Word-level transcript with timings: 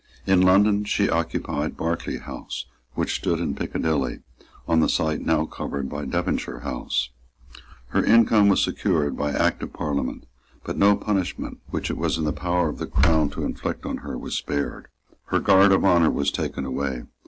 In 0.25 0.41
London 0.41 0.83
she 0.83 1.11
occupied 1.11 1.77
Berkeley 1.77 2.17
House, 2.17 2.65
which 2.95 3.13
stood 3.13 3.39
in 3.39 3.53
Piccadilly, 3.53 4.21
on 4.67 4.79
the 4.79 4.89
site 4.89 5.21
now 5.21 5.45
covered 5.45 5.89
by 5.89 6.05
Devonshire 6.05 6.61
House. 6.61 7.11
Her 7.89 8.03
income 8.03 8.49
was 8.49 8.63
secured 8.63 9.15
by 9.15 9.31
Act 9.31 9.61
of 9.61 9.73
Parliament; 9.73 10.25
but 10.63 10.75
no 10.75 10.95
punishment 10.95 11.59
which 11.69 11.91
it 11.91 11.97
was 11.97 12.17
in 12.17 12.23
the 12.23 12.33
power 12.33 12.67
of 12.67 12.79
the 12.79 12.87
Crown 12.87 13.29
to 13.29 13.43
inflict 13.45 13.85
on 13.85 13.97
her 13.97 14.17
was 14.17 14.33
spared. 14.35 14.87
Her 15.25 15.39
guard 15.39 15.71
of 15.71 15.85
honour 15.85 16.09
was 16.09 16.31
taken 16.31 16.65
away. 16.65 17.03